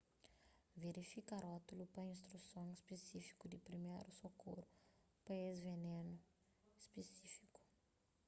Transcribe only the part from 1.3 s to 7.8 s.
rótulu pa instruson spisífiku di priméru sokoru pa es venenu spisífiku